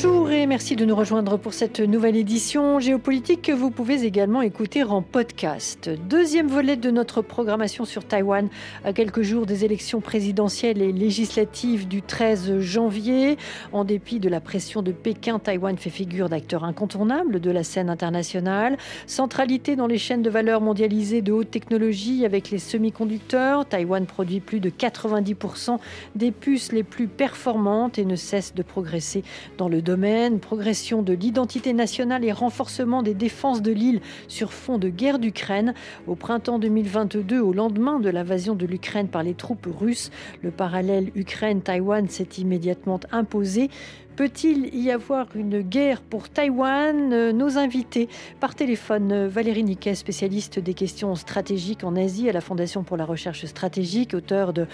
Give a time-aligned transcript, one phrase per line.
[0.00, 4.42] Bonjour et merci de nous rejoindre pour cette nouvelle édition géopolitique que vous pouvez également
[4.42, 5.90] écouter en podcast.
[6.08, 8.48] Deuxième volet de notre programmation sur Taïwan
[8.84, 13.38] à quelques jours des élections présidentielles et législatives du 13 janvier.
[13.72, 17.90] En dépit de la pression de Pékin, Taïwan fait figure d'acteur incontournable de la scène
[17.90, 18.76] internationale.
[19.08, 23.66] Centralité dans les chaînes de valeur mondialisées de haute technologie avec les semi-conducteurs.
[23.66, 25.78] Taïwan produit plus de 90%
[26.14, 29.24] des puces les plus performantes et ne cesse de progresser
[29.56, 34.76] dans le domaine, progression de l'identité nationale et renforcement des défenses de l'île sur fond
[34.76, 35.72] de guerre d'Ukraine.
[36.06, 40.10] Au printemps 2022, au lendemain de l'invasion de l'Ukraine par les troupes russes,
[40.42, 43.70] le parallèle Ukraine-Taïwan s'est immédiatement imposé.
[44.16, 47.30] Peut-il y avoir une guerre pour Taïwan?
[47.30, 48.08] Nos invités
[48.40, 53.04] par téléphone, Valérie Niquet, spécialiste des questions stratégiques en Asie à la Fondation pour la
[53.04, 54.66] recherche stratégique, auteur de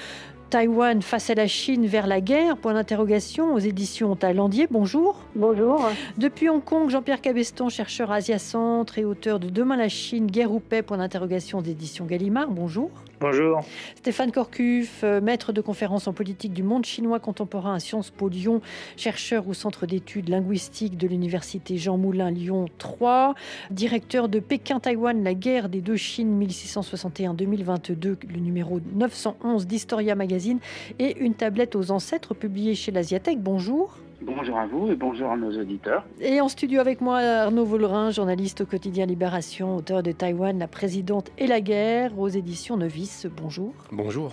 [0.51, 4.69] Taïwan face à la Chine vers la guerre Point d'interrogation aux éditions Thaïlandier.
[4.71, 5.17] Bonjour.
[5.35, 5.89] Bonjour.
[6.19, 10.53] Depuis Hong Kong, Jean-Pierre Cabeston, chercheur Asia Centre et auteur de Demain la Chine, guerre
[10.53, 12.51] ou paix Point d'interrogation aux éditions Gallimard.
[12.51, 12.91] Bonjour.
[13.21, 13.61] Bonjour.
[13.95, 18.29] Stéphane Corcuff, euh, maître de conférence en politique du monde chinois contemporain à Sciences Po
[18.29, 18.61] Lyon,
[18.97, 23.35] chercheur au Centre d'études linguistiques de l'Université Jean Moulin Lyon 3,
[23.71, 30.59] directeur de Pékin-Taïwan, la guerre des deux Chines 1661-2022, le numéro 911 d'Historia Magazine,
[30.99, 33.39] et une tablette aux ancêtres publiée chez l'Asiatech.
[33.39, 33.97] Bonjour.
[34.27, 36.03] Bonjour à vous et bonjour à nos auditeurs.
[36.19, 40.67] Et en studio avec moi, Arnaud Vollerin, journaliste au quotidien Libération, auteur de Taïwan, la
[40.67, 43.27] présidente et la guerre, aux éditions Novice.
[43.37, 43.75] Bonjour.
[43.93, 44.33] Bonjour.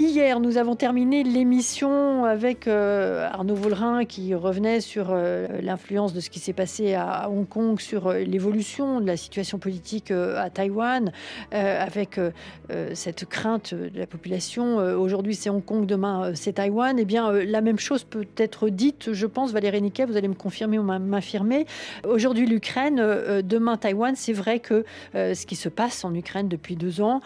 [0.00, 6.20] Hier, nous avons terminé l'émission avec euh, Arnaud Vollerin qui revenait sur euh, l'influence de
[6.20, 10.50] ce qui s'est passé à, Hong Kong sur euh, l'évolution de la situation politique à
[10.50, 11.10] Taïwan,
[11.50, 12.20] avec
[12.94, 14.76] cette crainte de la population.
[14.76, 16.96] Aujourd'hui, c'est Hong Kong, demain, c'est Taïwan.
[16.98, 20.34] Eh bien, la même chose peut être dite, je pense, Valérie Niquet, vous allez me
[20.34, 21.66] confirmer ou m'infirmer.
[22.06, 22.96] Aujourd'hui, l'Ukraine,
[23.42, 24.14] demain, Taïwan.
[24.16, 27.20] C'est vrai que ce qui se passe en Ukraine depuis deux ans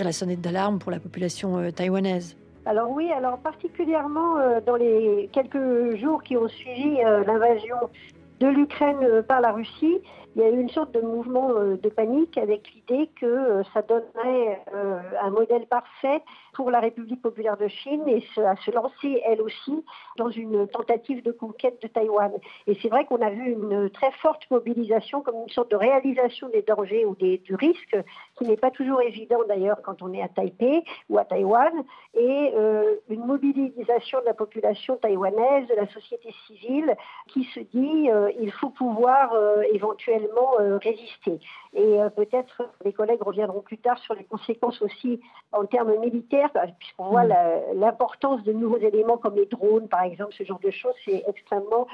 [0.00, 2.36] la sonnette d'alarme pour la population taïwanaise.
[2.64, 7.76] Alors oui, alors particulièrement euh, dans les quelques jours qui ont suivi euh, l'invasion
[8.38, 9.98] de l'Ukraine euh, par la Russie,
[10.34, 14.62] il y a eu une sorte de mouvement de panique avec l'idée que ça donnerait
[15.20, 16.22] un modèle parfait
[16.54, 19.84] pour la République populaire de Chine et à se lancer elle aussi
[20.16, 22.32] dans une tentative de conquête de Taïwan.
[22.66, 26.48] Et c'est vrai qu'on a vu une très forte mobilisation comme une sorte de réalisation
[26.48, 27.96] des dangers ou des, du risque
[28.36, 31.72] qui n'est pas toujours évident d'ailleurs quand on est à Taipei ou à Taïwan
[32.14, 32.52] et
[33.08, 36.96] une mobilisation de la population taïwanaise, de la société civile
[37.28, 40.21] qui se dit euh, il faut pouvoir euh, éventuellement
[40.60, 41.38] euh, résister.
[41.74, 45.20] Et peut-être les collègues reviendront plus tard sur les conséquences aussi
[45.52, 47.34] en termes militaires, puisqu'on voit mm.
[47.74, 51.86] l'importance de nouveaux éléments comme les drones, par exemple, ce genre de choses, c'est extrêmement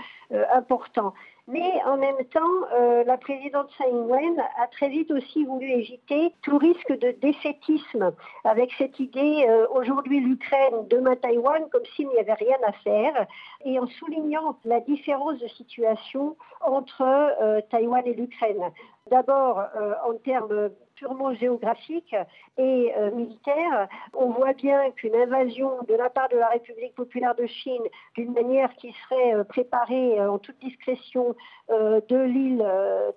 [0.53, 1.15] important.
[1.51, 2.41] Mais en même temps,
[2.75, 8.13] euh, la présidente Tsai Ing-wen a très vite aussi voulu éviter tout risque de défaitisme
[8.45, 13.27] avec cette idée euh, aujourd'hui l'Ukraine, demain Taïwan, comme s'il n'y avait rien à faire,
[13.65, 18.71] et en soulignant la différence de situation entre euh, Taïwan et l'Ukraine.
[19.11, 19.63] D'abord,
[20.07, 22.15] en termes purement géographique
[22.57, 23.89] et euh, militaire.
[24.15, 27.83] On voit bien qu'une invasion de la part de la République populaire de Chine,
[28.17, 31.35] d'une manière qui serait euh, préparée euh, en toute discrétion
[31.71, 32.67] de l'île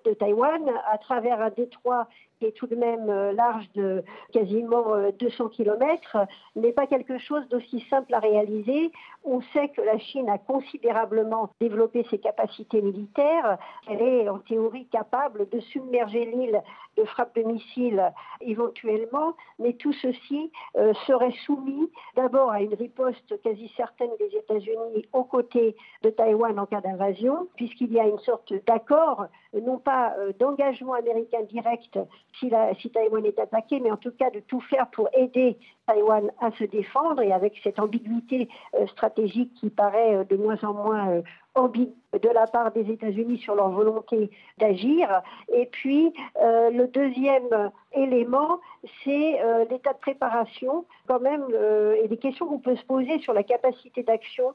[0.06, 0.62] de Taïwan,
[0.92, 2.10] à travers un détroit
[2.42, 4.04] qui est tout de même large de
[4.34, 4.84] quasiment
[5.20, 6.18] 200 km,
[6.56, 8.92] n'est pas quelque chose d'aussi simple à réaliser.
[9.24, 13.60] On sait que la Chine a considérablement développé ses capacités militaires.
[13.88, 16.64] Elle est en théorie capable de submerger l'île
[16.98, 23.40] de frappes de missiles éventuellement, mais tout ceci euh, serait soumis d'abord à une riposte
[23.44, 28.20] quasi certaine des États-Unis aux côtés de Taïwan en cas d'invasion, puisqu'il y a une
[28.20, 29.28] sorte d'accord,
[29.60, 32.00] non pas euh, d'engagement américain direct
[32.40, 32.50] si,
[32.92, 36.64] Taïwan est attaqué, mais en tout cas de tout faire pour aider Taïwan à se
[36.64, 41.22] défendre et avec cette ambiguïté euh, stratégique qui paraît de moins en moins
[41.56, 45.22] ambiguë de la part des États-Unis sur leur volonté d'agir.
[45.54, 48.60] Et puis, euh, le deuxième élément,
[49.04, 53.20] c'est euh, l'état de préparation, quand même, euh, et des questions qu'on peut se poser
[53.20, 54.54] sur la capacité d'action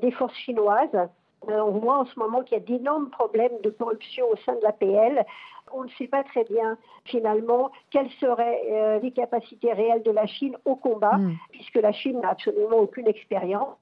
[0.00, 1.08] des forces chinoises.
[1.48, 4.62] On voit en ce moment qu'il y a d'énormes problèmes de corruption au sein de
[4.62, 5.24] l'APL.
[5.72, 10.56] On ne sait pas très bien finalement quelles seraient les capacités réelles de la Chine
[10.64, 11.36] au combat, hmm.
[11.50, 13.78] puisque la Chine n'a absolument aucune expérience.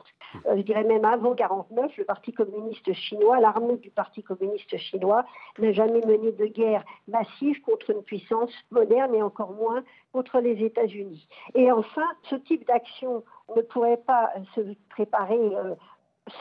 [0.47, 5.25] euh, je dirais même avant 49, le Parti communiste chinois, l'armée du Parti communiste chinois
[5.59, 9.83] n'a jamais mené de guerre massive contre une puissance moderne et encore moins
[10.13, 11.27] contre les États-Unis.
[11.55, 13.25] Et enfin, ce type d'action
[13.57, 14.61] ne pourrait pas se
[14.91, 15.75] préparer euh,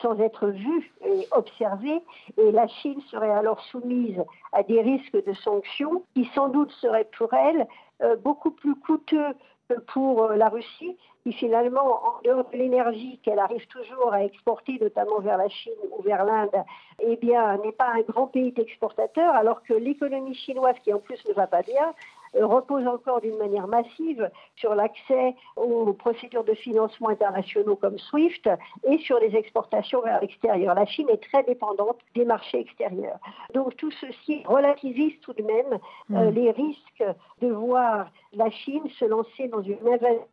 [0.00, 2.02] sans être vu et observé,
[2.38, 4.22] et la Chine serait alors soumise
[4.52, 7.66] à des risques de sanctions qui sans doute seraient pour elle
[8.02, 9.34] euh, beaucoup plus coûteux
[9.68, 14.24] que pour euh, la Russie, qui finalement, en dehors de l'énergie qu'elle arrive toujours à
[14.24, 16.64] exporter, notamment vers la Chine ou vers l'Inde,
[17.00, 21.24] eh bien, n'est pas un grand pays d'exportateur, alors que l'économie chinoise, qui en plus
[21.28, 21.94] ne va pas bien,
[22.34, 28.48] repose encore d'une manière massive sur l'accès aux procédures de financement internationaux comme SWIFT
[28.84, 30.74] et sur les exportations vers l'extérieur.
[30.74, 33.18] La Chine est très dépendante des marchés extérieurs.
[33.54, 35.78] Donc tout ceci relativise tout de même
[36.12, 36.34] euh, hmm.
[36.34, 37.04] les risques
[37.40, 40.26] de voir la Chine se lancer dans une invasion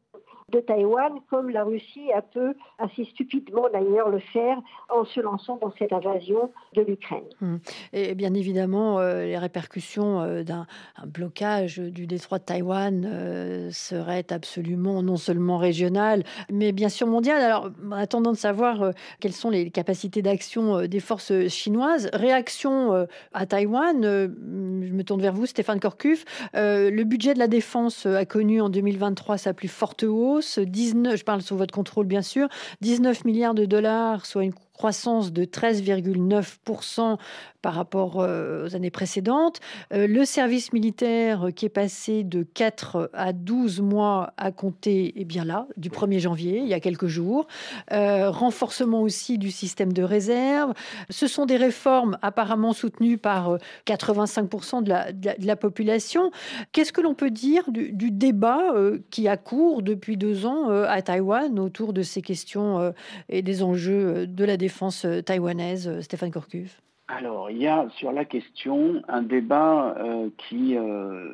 [0.51, 4.57] de Taïwan, comme la Russie a peu, assez stupidement d'ailleurs, le faire
[4.89, 7.23] en se lançant dans cette invasion de l'Ukraine.
[7.41, 7.59] Hum.
[7.93, 10.65] Et bien évidemment, euh, les répercussions euh, d'un
[11.05, 17.41] blocage du détroit de Taïwan euh, seraient absolument non seulement régionales, mais bien sûr mondiales.
[17.41, 24.01] Alors, attendant de savoir quelles sont les capacités d'action des forces chinoises, réaction à Taïwan,
[24.01, 26.25] je me tourne vers vous, Stéphane Corcuff.
[26.53, 30.38] le budget de la défense a connu en 2023 sa plus forte hausse.
[30.59, 32.47] 19, je parle sous votre contrôle bien sûr,
[32.81, 37.17] 19 milliards de dollars, soit une croissance de 13,9%
[37.61, 39.59] par rapport euh, aux années précédentes.
[39.93, 45.25] Euh, le service militaire qui est passé de 4 à 12 mois à compter, eh
[45.25, 47.47] bien là, du 1er janvier, il y a quelques jours.
[47.91, 50.73] Euh, renforcement aussi du système de réserve.
[51.09, 56.31] Ce sont des réformes apparemment soutenues par 85% de la, de, la, population.
[56.71, 58.73] Qu'est-ce que l'on peut dire du, du débat
[59.09, 62.93] qui a cours depuis deux ans à Taïwan autour de ces questions
[63.27, 66.79] et des enjeux de la défense taïwanaise, Stéphane Corcuve
[67.11, 71.27] alors, il y a sur la question un débat euh, qui, euh,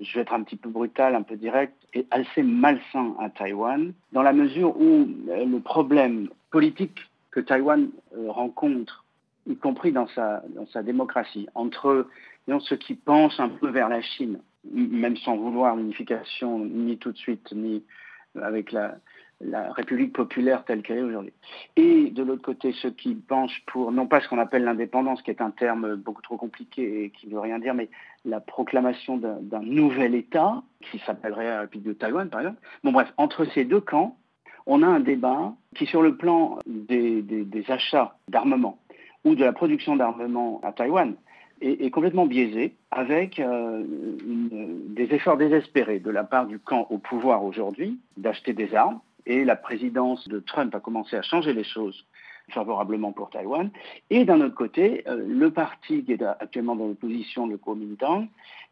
[0.00, 3.92] je vais être un petit peu brutal, un peu direct, est assez malsain à Taïwan,
[4.12, 6.98] dans la mesure où euh, le problème politique
[7.30, 7.90] que Taïwan
[8.26, 9.04] rencontre,
[9.46, 12.08] y compris dans sa, dans sa démocratie, entre
[12.58, 14.40] ceux qui pensent un peu vers la Chine,
[14.72, 17.84] même sans vouloir l'unification ni tout de suite, ni
[18.34, 18.96] avec la,
[19.40, 21.32] la République populaire telle qu'elle est aujourd'hui.
[21.76, 25.30] Et de l'autre côté, ceux qui penchent pour, non pas ce qu'on appelle l'indépendance, qui
[25.30, 27.88] est un terme beaucoup trop compliqué et qui ne veut rien dire, mais
[28.24, 32.60] la proclamation d'un nouvel État, qui s'appellerait la République de Taïwan, par exemple.
[32.84, 34.16] Bon, bref, entre ces deux camps,
[34.66, 37.24] on a un débat qui, sur le plan des,
[37.68, 38.78] achats d'armement
[39.24, 41.14] ou de la production d'armement à Taïwan,
[41.62, 47.44] est, complètement biaisé avec euh, des efforts désespérés de la part du camp au pouvoir
[47.44, 52.06] aujourd'hui d'acheter des armes et la présidence de Trump a commencé à changer les choses
[52.50, 53.70] favorablement pour Taïwan.
[54.10, 58.26] Et d'un autre côté, euh, le parti qui est actuellement dans l'opposition, le Kuomintang,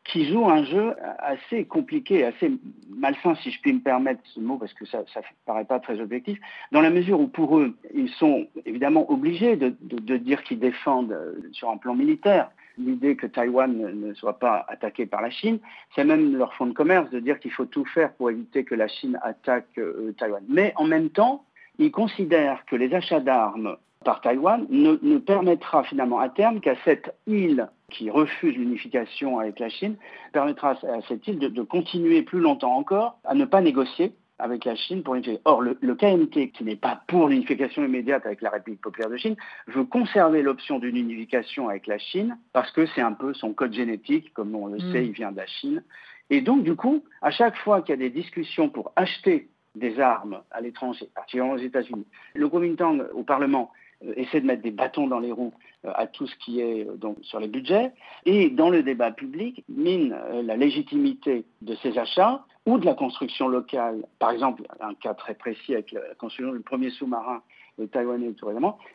[0.04, 2.50] qui joue un jeu assez compliqué, assez
[2.88, 6.00] malsain, si je puis me permettre ce mot, parce que ça ne paraît pas très
[6.00, 6.38] objectif,
[6.72, 11.34] dans la mesure où pour eux, ils sont évidemment obligés de, dire qu'ils défendent euh,
[11.52, 15.58] sur un plan militaire l'idée que Taïwan ne soit pas attaqué par la Chine.
[15.94, 18.74] C'est même leur fonds de commerce de dire qu'il faut tout faire pour éviter que
[18.74, 20.42] la Chine attaque euh, Taïwan.
[20.48, 21.44] Mais en même temps,
[21.78, 27.14] ils considèrent que les achats d'armes par Taïwan ne, permettra finalement à terme qu'à cette
[27.26, 29.96] île qui refuse l'unification avec la Chine,
[30.32, 34.76] permettra à cette île de continuer plus longtemps encore à ne pas négocier avec la
[34.76, 35.42] Chine pour l'unification.
[35.44, 39.36] Or, le, KMT, qui n'est pas pour l'unification immédiate avec la République populaire de Chine,
[39.66, 43.72] veut conserver l'option d'une unification avec la Chine parce que c'est un peu son code
[43.72, 44.92] génétique, comme on le mm.
[44.92, 45.82] sait, il vient de la Chine.
[46.30, 50.00] Et donc, du coup, à chaque fois qu'il y a des discussions pour acheter des
[50.00, 53.70] armes à l'étranger, particulièrement aux États-Unis, le Kuomintang au Parlement
[54.04, 55.54] euh, essaie de mettre des bâtons dans les roues
[55.84, 57.92] à tout ce qui est euh, donc sur les budgets
[58.26, 63.48] et dans le débat public mine la légitimité de ces achats ou de la construction
[63.48, 64.04] locale.
[64.18, 67.42] Par exemple, un cas très précis avec la construction du premier sous-marin
[67.86, 68.48] taïwanais tout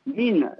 [0.05, 0.51] mine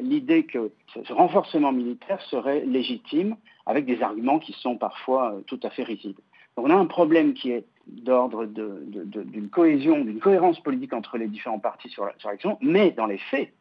[0.00, 5.70] l'idée que ce renforcement militaire serait légitime avec des arguments qui sont parfois tout à
[5.70, 6.20] fait risibles.
[6.56, 11.28] Donc on a un problème qui est d'ordre d'une cohésion, d'une cohérence politique entre les
[11.28, 13.52] différents partis sur l'action, mais dans les faits,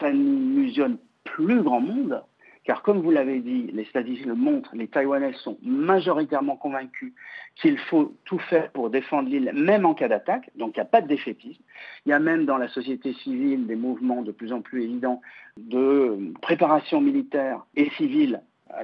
[0.00, 2.22] ça n'illusionne plus grand monde,
[2.64, 7.12] car comme vous l'avez dit, les statistiques le montrent, les Taïwanais sont majoritairement convaincus
[7.56, 10.86] qu'il faut tout faire pour défendre l'île, même en cas d'attaque, donc il n'y a
[10.86, 11.62] pas de défaitisme.
[12.06, 15.20] Il y a même dans la société civile des mouvements de plus en plus évidents
[15.56, 18.82] de préparation militaire et civile à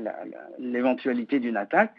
[0.58, 1.94] l'éventualité d'une attaque.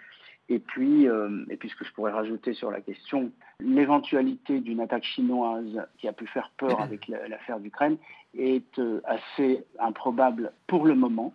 [0.49, 4.79] Et puis, euh, et puis ce que je pourrais rajouter sur la question, l'éventualité d'une
[4.79, 7.97] attaque chinoise qui a pu faire peur avec l'affaire d'Ukraine
[8.37, 11.33] est euh, assez improbable pour le moment.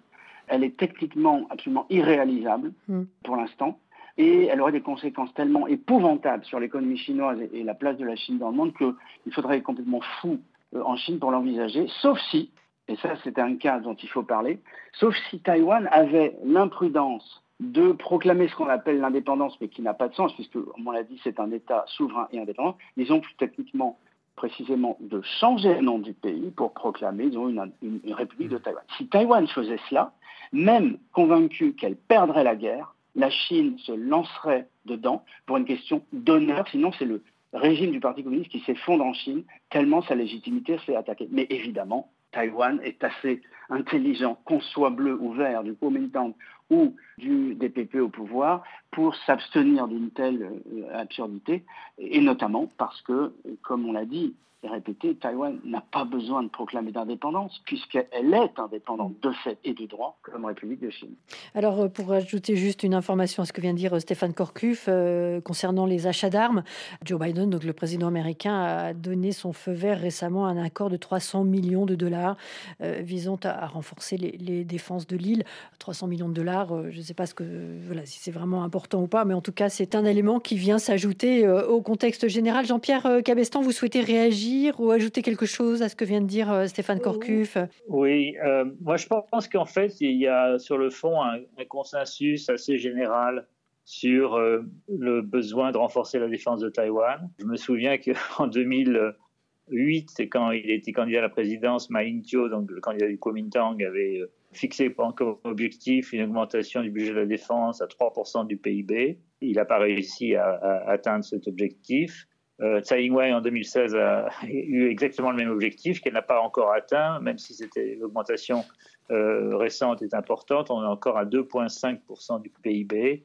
[0.48, 3.02] Elle est techniquement absolument irréalisable mm.
[3.22, 3.78] pour l'instant.
[4.18, 8.16] Et elle aurait des conséquences tellement épouvantables sur l'économie chinoise et, la place de la
[8.16, 10.40] Chine dans le monde qu'il faudrait être complètement fou
[10.74, 12.50] euh, en Chine pour l'envisager, sauf si,
[12.88, 14.60] et ça c'est un cas dont il faut parler,
[14.92, 20.08] sauf si Taïwan avait l'imprudence de proclamer ce qu'on appelle l'indépendance, mais qui n'a pas
[20.08, 23.34] de sens, puisque, comme on l'a dit, c'est un État souverain et indépendant, disons plus
[23.36, 23.98] techniquement,
[24.36, 28.84] précisément, de changer le nom du pays pour proclamer, disons, une, république de Taïwan.
[28.98, 30.12] Si Taïwan faisait cela,
[30.52, 36.66] même convaincue qu'elle perdrait la guerre, la Chine se lancerait dedans pour une question d'honneur,
[36.68, 40.84] sinon c'est le régime du Parti communiste qui s'effondre en Chine, tellement sa légitimité se
[40.84, 41.28] fait attaquer.
[41.30, 46.34] Mais évidemment, Taïwan est assez intelligent, qu'on soit bleu ou vert, du Kuomintang
[46.70, 51.64] ou du DPP au pouvoir, pour s'abstenir d'une telle euh, absurdité,
[51.98, 54.34] et notamment parce que, comme on l'a dit,
[54.68, 59.86] répété, Taïwan n'a pas besoin de proclamer d'indépendance, puisqu'elle est indépendante de fait et de
[59.86, 61.14] droit comme République de Chine.
[61.54, 64.34] Alors, euh, pour ajouter juste une information à ce que vient de dire euh, Stéphane
[64.34, 66.62] Korkuf euh, concernant les achats d'armes,
[67.04, 70.90] Joe Biden, donc le président américain, a donné son feu vert récemment à un accord
[70.90, 72.36] de 300 millions de dollars
[72.80, 75.44] visant à, renforcer les, défenses de l'île.
[75.78, 77.44] 300 millions de dollars, je ne sais pas ce que,
[77.86, 80.56] voilà, si c'est vraiment important ou pas, mais en tout cas, c'est un élément qui
[80.56, 82.66] vient s'ajouter au contexte général.
[82.66, 86.50] Jean-Pierre Cabestan, vous souhaitez réagir ou ajouter quelque chose à ce que vient de dire
[86.50, 87.58] euh, Stéphane Corcuff
[87.88, 92.48] Oui, euh, moi je pense qu'en fait, il y a sur le fond un, consensus
[92.48, 93.46] assez général
[93.84, 97.30] sur euh, le besoin de renforcer la défense de Taïwan.
[97.38, 102.48] Je me souviens qu'en 2008, c'est quand il était candidat à la présidence, Ma Ying-jeou,
[102.48, 107.26] donc le candidat du Kuomintang, avait fixé comme objectif une augmentation du budget de la
[107.26, 109.18] défense à 3% du PIB.
[109.40, 110.54] Il n'a pas réussi à
[110.86, 112.26] atteindre cet objectif.
[112.60, 116.72] Euh, Tsai Ing-wen en 2016 a eu exactement le même objectif qu'elle n'a pas encore
[116.72, 118.64] atteint, même si c'était l'augmentation
[119.10, 120.70] euh, récente est importante.
[120.70, 123.22] On est encore à 2,5% du PIB.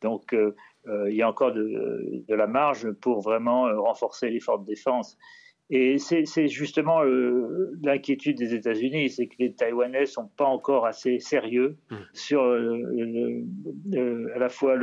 [0.00, 0.54] Donc euh,
[0.86, 5.18] il y a encore de, la marge pour vraiment renforcer l'effort de défense.
[5.72, 7.02] Et c'est justement
[7.82, 11.96] l'inquiétude des États-Unis, c'est que les Taïwanais sont pas encore assez sérieux mmh.
[12.12, 14.76] sur à la fois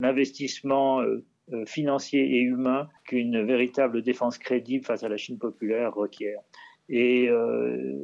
[0.00, 1.22] l'investissement euh,
[1.66, 6.40] financier et humain qu'une véritable défense crédible face à la Chine populaire requiert.
[6.92, 7.94] Et euh,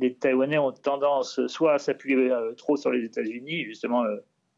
[0.00, 4.02] les Taïwanais ont tendance soit à s'appuyer euh, trop sur les États-Unis, justement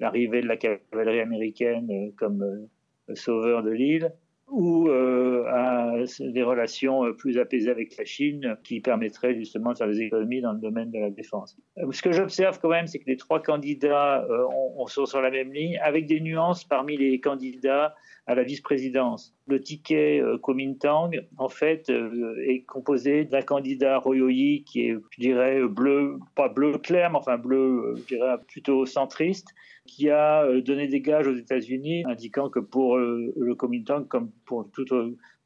[0.00, 2.68] l'arrivée de la cavalerie américaine comme
[3.14, 4.12] sauveur de l'île,
[4.48, 10.00] ou à des relations plus apaisées avec la Chine qui permettraient justement de faire des
[10.00, 11.56] économies dans le domaine de la défense.
[11.90, 14.26] Ce que j'observe quand même, c'est que les trois candidats
[14.86, 17.94] sont sur la même ligne, avec des nuances parmi les candidats
[18.26, 19.34] à la vice-présidence.
[19.46, 25.20] Le ticket euh, Kuomintang, en fait, euh, est composé d'un candidat Royoyi qui est, je
[25.20, 29.54] dirais, bleu, pas bleu clair, mais enfin bleu, euh, je dirais, plutôt centriste,
[29.86, 34.84] qui a donné des gages aux États-Unis, indiquant que pour le Kuomintang, comme pour tout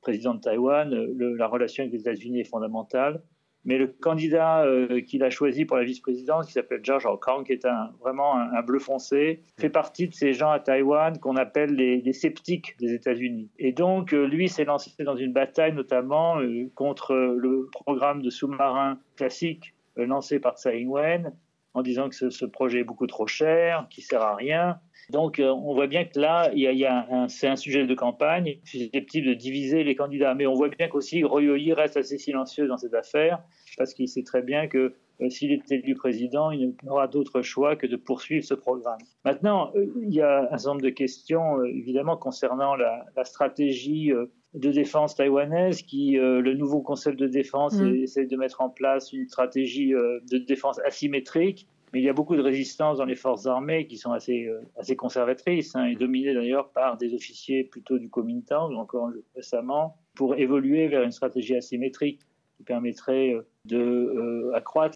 [0.01, 3.23] président de Taïwan, la relation avec les États-Unis est fondamentale.
[3.65, 7.53] Mais le candidat euh, qu'il a choisi pour la vice-présidence, qui s'appelle George Kang, qui
[7.53, 11.75] est un, vraiment un, bleu foncé, fait partie de ces gens à Taïwan qu'on appelle
[11.75, 13.51] les, sceptiques des États-Unis.
[13.59, 18.31] Et donc, euh, lui s'est lancé dans une bataille notamment euh, contre le programme de
[18.31, 21.33] sous-marins classique lancé par Tsai Ing-wen,
[21.75, 24.81] en disant que ce, projet est beaucoup trop cher, qu'il sert à rien.
[25.11, 29.35] Donc, on voit bien que là, y a, c'est un sujet de campagne susceptible de
[29.35, 30.35] diviser les candidats.
[30.35, 33.43] Mais on voit bien qu'aussi Royoyi reste assez silencieux dans cette affaire
[33.77, 34.95] parce qu'il sait très bien que euh,
[35.29, 38.99] s'il est élu président, il n'aura d'autre choix que de poursuivre ce programme.
[39.25, 44.13] Maintenant, euh, il y a un certain nombre de questions, euh, évidemment, concernant la, stratégie
[44.55, 47.97] de défense taïwanaise, qui le nouveau Conseil de défense mm.
[47.97, 51.69] essaie de mettre en place une stratégie de défense asymétrique.
[51.93, 54.97] Mais il y a beaucoup de résistance dans les forces armées qui sont assez, assez
[54.97, 60.89] conservatrices hein, et dominées d'ailleurs par des officiers plutôt du Kuomintang, encore récemment, pour évoluer
[60.89, 62.21] vers une stratégie asymétrique
[62.57, 63.37] qui permettrait
[63.67, 64.53] de euh,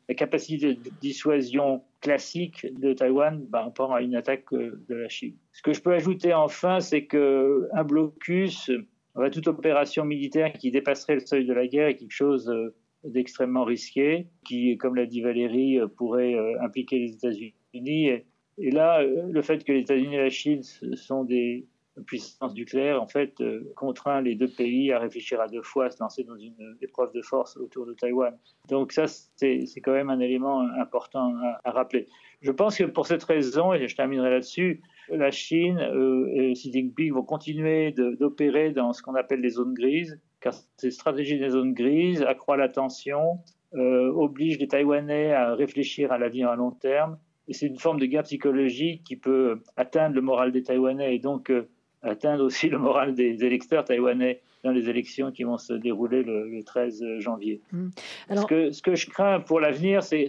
[0.09, 5.09] la capacité de dissuasion classique de Taïwan par rapport à une attaque euh, de la
[5.09, 5.37] Chine.
[5.53, 8.71] Ce que je peux ajouter enfin, c'est qu'un blocus,
[9.33, 13.65] toute opération militaire qui dépasserait le seuil de la guerre est quelque chose euh, d'extrêmement
[13.65, 18.09] risqué, qui, comme l'a dit Valérie, pourrait impliquer les États-Unis.
[18.57, 21.67] Et là, le fait que les États-Unis et la Chine sont des
[22.03, 25.91] puissance nucléaire, en fait, euh, contraint les deux pays à réfléchir à deux fois, à
[25.91, 28.37] se lancer dans une épreuve de force autour de Taïwan.
[28.69, 31.35] Donc ça, c'est quand même un élément important
[31.65, 32.07] à, rappeler.
[32.41, 35.79] Je pense que pour cette raison, et je terminerai là-dessus, la Chine
[36.35, 40.91] et Xi Jinping vont continuer d'opérer dans ce qu'on appelle les zones grises, car ces
[40.91, 43.39] stratégies des zones grises accroissent la tension,
[43.73, 48.07] obligent les Taïwanais à réfléchir à l'avenir à long terme, et c'est une forme de
[48.07, 51.51] guerre psychologique qui peut atteindre le moral des Taïwanais et donc
[52.05, 56.63] atteindre aussi le moral des électeurs taïwanais dans les élections qui vont se dérouler le,
[56.65, 57.61] 13 janvier.
[57.73, 57.89] Mmh.
[58.31, 58.45] Alors...
[58.45, 60.29] Ce, que, ce, que, je crains pour l'avenir, c'est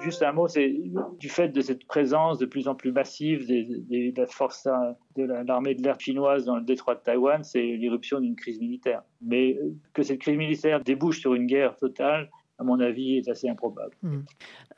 [0.00, 0.74] juste un mot, c'est
[1.20, 4.66] du fait de cette présence de plus en plus massive des, des, de la force
[5.16, 9.02] de l'armée de l'air chinoise dans le détroit de Taïwan, c'est l'irruption d'une crise militaire.
[9.22, 9.56] Mais
[9.92, 12.28] que cette crise militaire débouche sur une guerre totale,
[12.60, 13.92] à mon avis, est assez improbable.
[14.02, 14.18] Mmh.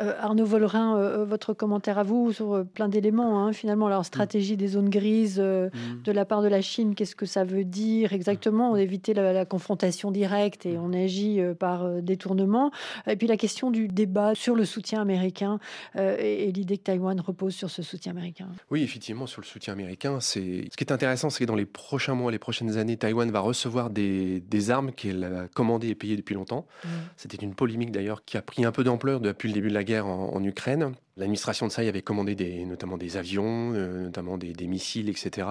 [0.00, 4.04] Euh, Arnaud Vollerin, euh, euh, votre commentaire à vous sur plein d'éléments, hein, finalement, alors
[4.04, 6.02] stratégie des zones grises mmh.
[6.04, 8.70] de la part de la Chine, qu'est-ce que ça veut dire exactement?
[8.70, 12.70] On évite la, la, confrontation directe et on agit par détournement.
[13.08, 15.58] Et puis la question du débat sur le soutien américain
[15.96, 18.48] et, l'idée que Taïwan repose sur ce soutien américain.
[18.70, 21.66] Oui, effectivement, sur le soutien américain, c'est ce qui est intéressant, c'est que dans les
[21.66, 25.94] prochains mois, les prochaines années, Taïwan va recevoir des, des armes qu'elle a commandées et
[25.96, 26.66] payées depuis longtemps.
[26.84, 26.88] Mmh.
[27.16, 29.84] C'était une politique d'ailleurs qui a pris un peu d'ampleur depuis le début de la
[29.84, 30.92] guerre en, Ukraine.
[31.16, 35.46] L'administration de Tsai avait commandé des, notamment des avions, euh, notamment des, missiles, etc.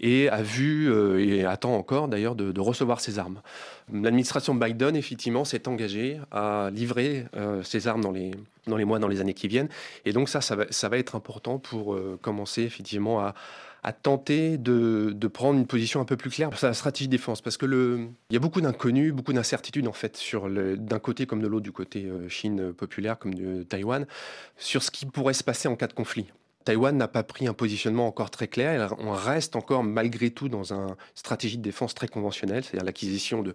[0.00, 3.40] Et a vu euh, et attend encore d'ailleurs de, recevoir ces armes.
[3.92, 8.32] L'administration Biden, effectivement, s'est engagée à livrer euh, armes dans les,
[8.66, 9.68] dans les mois, dans les années qui viennent.
[10.04, 13.34] Et donc ça, ça va, ça va être important pour commencer effectivement à
[13.92, 17.40] tenter de, prendre une position un peu plus claire sur la stratégie de défense.
[17.40, 17.66] Parce que
[18.30, 21.64] il y a beaucoup d'inconnus, beaucoup d'incertitudes en fait, sur d'un côté comme de l'autre,
[21.64, 24.06] du côté euh, Chine populaire comme de Taïwan,
[24.56, 26.26] sur ce qui pourrait se passer en cas de conflit.
[26.64, 28.94] Taïwan n'a pas pris un positionnement encore très clair.
[28.98, 33.54] On reste encore malgré tout dans une stratégie de défense très conventionnelle, c'est-à-dire l'acquisition de,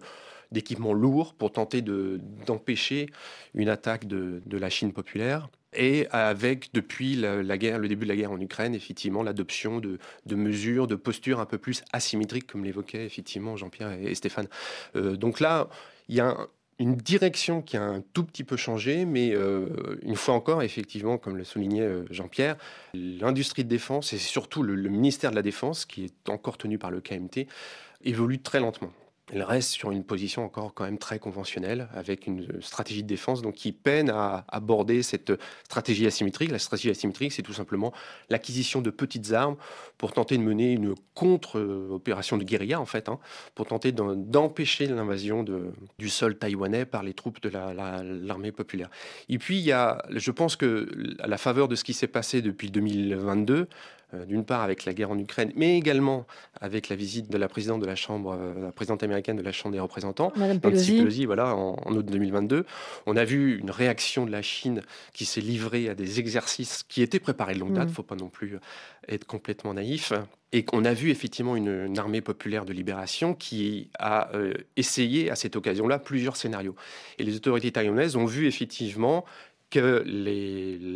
[0.50, 3.10] d'équipements lourds pour tenter d'empêcher
[3.54, 8.10] une attaque de, de, la Chine populaire et avec, depuis la, guerre, le début de
[8.10, 9.98] la guerre en Ukraine, effectivement, l'adoption de,
[10.34, 14.48] mesures, de postures un peu plus asymétriques, comme l'évoquaient effectivement Jean-Pierre et, Stéphane.
[14.96, 15.68] Euh, donc là,
[16.08, 16.36] il y a
[16.78, 21.18] une direction qui a un tout petit peu changé, mais euh, une fois encore, effectivement,
[21.18, 22.56] comme le soulignait euh, Jean-Pierre,
[22.94, 26.78] l'industrie de défense, et surtout le, le ministère de la Défense, qui est encore tenu
[26.78, 27.46] par le KMT,
[28.02, 28.92] évolue très lentement
[29.32, 33.40] elle reste sur une position encore quand même très conventionnelle, avec une stratégie de défense
[33.40, 35.32] donc qui peine à aborder cette
[35.64, 36.50] stratégie asymétrique.
[36.50, 37.92] La stratégie asymétrique, c'est tout simplement
[38.28, 39.56] l'acquisition de petites armes
[39.96, 43.18] pour tenter de mener une contre-opération de guérilla, en fait, hein,
[43.54, 45.42] pour tenter d'empêcher l'invasion
[45.98, 48.90] du sol taïwanais par les troupes de l'armée populaire.
[49.30, 50.86] Et puis, il y a, je pense que
[51.18, 53.66] à la faveur de ce qui s'est passé depuis 2022, euh,
[54.26, 56.26] d'une part avec la guerre en Ukraine, mais également
[56.60, 59.52] avec la visite de la présidente de la Chambre, euh, la présidente américaine de la
[59.52, 62.64] Chambre des représentants, Madame Pelosi, voilà, en, août 2022.
[63.06, 67.02] On a vu une réaction de la Chine qui s'est livrée à des exercices qui
[67.02, 67.90] étaient préparés de longue date, il mm.
[67.90, 68.58] ne faut pas non plus
[69.08, 70.12] être complètement naïf.
[70.52, 75.34] Et qu'on a vu effectivement une, armée populaire de libération qui a euh, essayé à
[75.34, 76.76] cette occasion-là plusieurs scénarios.
[77.18, 79.24] Et les autorités taïwanaises ont vu effectivement
[79.74, 80.04] que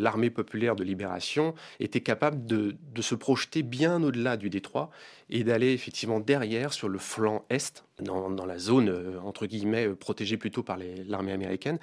[0.00, 4.90] l'armée populaire de libération était capable de, se projeter bien au-delà du détroit
[5.30, 9.88] et d'aller effectivement derrière sur le flanc est, dans, dans la zone euh, entre guillemets
[9.88, 11.78] protégée plutôt par l'armée américaine.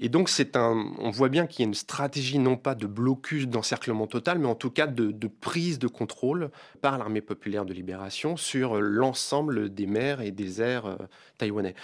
[0.00, 2.86] Et donc, c'est un, on voit bien qu'il y a une stratégie non pas de
[2.86, 7.74] blocus, d'encerclement total, mais en tout cas de, prise de contrôle par l'armée populaire de
[7.74, 10.96] libération sur l'ensemble des mers et des airs euh,
[11.36, 11.74] taïwanais.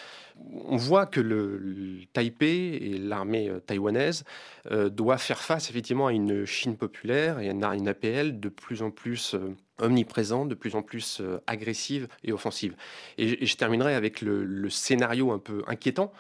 [0.67, 4.25] On voit que le, Taipei et l'armée euh, taïwanaise
[4.71, 8.83] euh, doivent faire face effectivement à une Chine populaire et à une APL de plus
[8.83, 9.35] en plus
[9.79, 12.77] omniprésente, de plus en plus agressive et offensive.
[13.19, 16.13] Et, je terminerai avec le scénario un peu inquiétant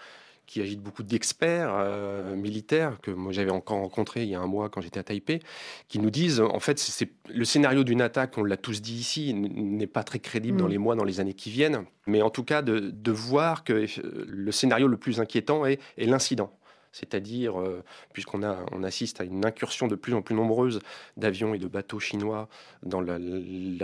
[0.46, 4.46] qui agite beaucoup d'experts euh, militaires que moi j'avais encore rencontré il y a un
[4.46, 5.40] mois quand j'étais à Taipei,
[5.88, 9.34] qui nous disent en fait c'est le scénario d'une attaque, on l'a tous dit ici,
[9.34, 10.70] n'est pas très crédible dans mm.
[10.70, 13.72] les mois, dans les années qui viennent, mais en tout cas de, de voir que
[13.72, 16.50] euh, le scénario le plus inquiétant est, est l'incident
[16.94, 20.78] c'est-à-dire euh, puisqu'on on assiste à une incursion de plus en plus nombreuse
[21.16, 22.48] d'avions et de bateaux chinois
[22.84, 23.18] dans la,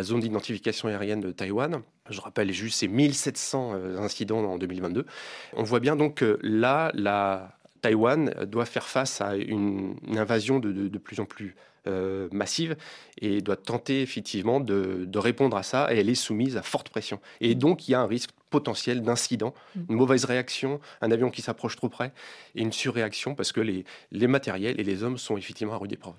[0.03, 1.83] zone d'identification aérienne de Taïwan.
[2.09, 5.07] Je rappelle juste ces 1700 euh, incidents en 2022.
[5.55, 10.99] On voit bien donc que là, la Taïwan doit faire face à une, invasion de,
[10.99, 12.77] plus en plus euh, massive
[13.21, 17.21] et doit tenter effectivement de, répondre à ça et elle est soumise à forte pression.
[17.41, 19.81] Et donc il y a un risque potentiel d'incident, mm.
[19.91, 22.13] une mauvaise réaction, un avion qui s'approche trop près
[22.55, 25.93] et une surréaction parce que les, les matériels et les hommes sont effectivement à rude
[25.93, 26.15] épreuve.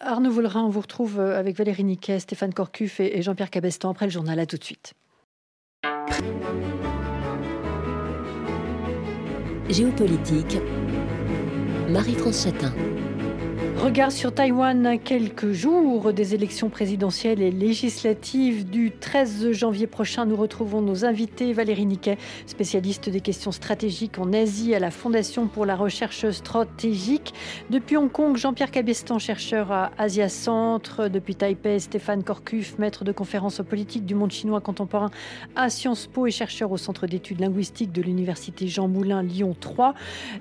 [0.00, 4.06] Arnaud Vollerin, on vous retrouve euh, avec Valérie Niquet, Stéphane Corcuff et Jean-Pierre Cabestan après
[4.06, 4.38] le journal.
[4.38, 4.94] À tout de suite.
[9.68, 10.58] Géopolitique,
[11.88, 12.72] Marie-France Chatin.
[13.82, 20.24] Regard sur Taïwan quelques jours des élections présidentielles et législatives du 13 janvier prochain.
[20.24, 25.46] Nous retrouvons nos invités Valérie Niquet, spécialiste des questions stratégiques en Asie à la Fondation
[25.46, 27.34] pour la recherche stratégique.
[27.68, 31.08] Depuis Hong Kong, Jean-Pierre Cabestan, chercheur à Asia Centre.
[31.08, 35.10] Depuis Taipei, Stéphane Corcuff, maître de conférences politiques du monde chinois contemporain
[35.54, 39.94] à Sciences Po et chercheur au Centre d'études linguistiques de l'Université Jean Moulin Lyon 3.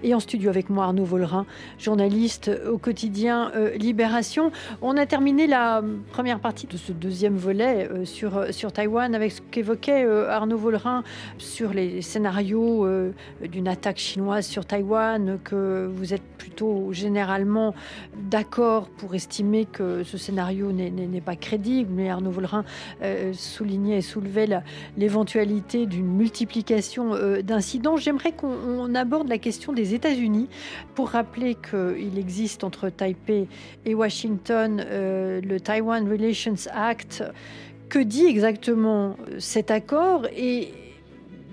[0.04, 1.46] Et en studio avec moi Arnaud Vollerin,
[1.78, 4.52] journaliste au quotidien euh, Libération.
[4.82, 9.16] On a terminé la première partie de ce deuxième volet euh, sur, euh, sur Taïwan
[9.16, 11.04] avec ce qu'évoquait Arnaud Vollerin
[11.38, 12.88] sur les scénarios
[13.42, 17.74] d'une attaque chinoise sur Taïwan, que vous êtes plutôt généralement
[18.16, 21.92] d'accord pour estimer que ce scénario n'est pas crédible.
[21.94, 22.64] Mais Arnaud Vollerin
[23.34, 24.48] soulignait et soulevait
[24.98, 27.98] l'éventualité d'une multiplication d'incidents.
[27.98, 30.50] J'aimerais qu'on aborde la question des États-Unis
[30.94, 33.15] pour rappeler qu'il existe entre Taïwan
[33.86, 37.24] et Washington euh, le Taiwan Relations Act.
[37.90, 40.26] Que dit exactement euh, cet accord?
[40.36, 40.74] Et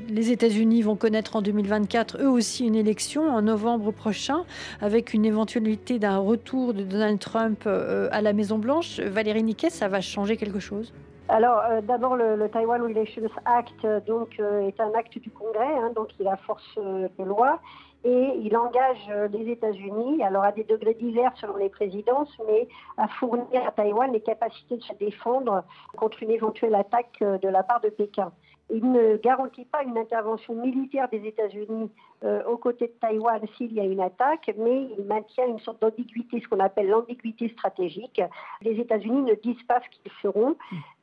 [0.09, 4.45] les États-Unis vont connaître en 2024 eux aussi une élection en novembre prochain
[4.81, 8.99] avec une éventualité d'un retour de Donald Trump euh, à la Maison Blanche.
[9.01, 10.93] Valérie Niquet, ça va changer quelque chose?
[11.29, 16.27] Alors, d'abord, le, Taiwan Relations Act donc, est un acte du Congrès, hein, donc il
[16.27, 17.59] a force de loi
[18.05, 22.67] et il engage euh, les États-Unis, alors à des degrés divers selon les présidences, mais
[22.97, 25.65] à fournir à Taïwan les capacités de se défendre
[25.97, 28.33] contre une éventuelle attaque euh, de la part de Pékin.
[28.71, 31.91] Il ne garantit pas une intervention militaire des États-Unis
[32.25, 35.81] euh, aux côtés de Taïwan s'il y a une attaque, mais il maintient une sorte
[35.81, 38.21] d'ambiguïté, ce qu'on appelle l'ambiguïté stratégique.
[38.63, 40.57] Les États-Unis ne disent pas ce qu'ils feront,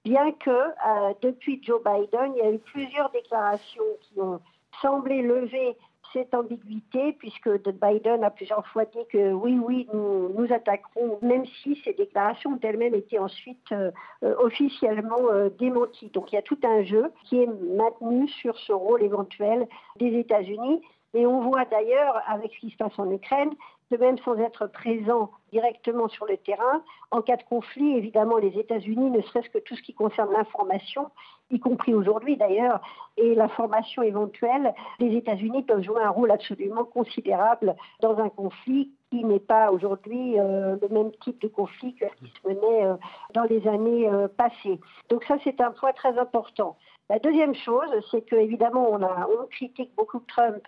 [0.04, 4.40] bien que depuis Joe Biden, il y a eu plusieurs déclarations qui ont
[4.82, 5.76] semblé lever
[6.14, 11.80] cette ambiguïté, puisque Biden a plusieurs fois dit que oui, oui, nous, attaquerons, même si
[11.84, 13.92] ces déclarations ont elles-mêmes été ensuite euh,
[14.24, 16.10] euh, officiellement euh, démenties.
[16.10, 19.68] Donc il y a tout un jeu qui est maintenu sur ce rôle éventuel
[19.98, 20.82] des États-Unis.
[21.14, 23.52] Et on voit d'ailleurs, avec ce qui se passe en Ukraine,
[23.92, 26.84] de même sans être présent directement sur le terrain.
[27.12, 31.10] En cas de conflit, évidemment, les États-Unis, ne serait-ce que tout ce qui concerne l'information,
[31.50, 32.82] y compris aujourd'hui d'ailleurs,
[33.18, 38.92] et la formation éventuelle, les États-Unis peuvent jouer un rôle absolument considérable dans un conflit
[39.10, 42.96] qui n'est pas aujourd'hui euh, le même type de conflit que se menait euh,
[43.34, 44.80] dans les années euh, passées.
[45.10, 46.78] Donc ça, c'est un point très important.
[47.10, 50.64] La deuxième chose, c'est qu'évidemment, on, on critique beaucoup Trump